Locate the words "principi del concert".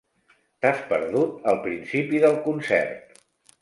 1.69-3.19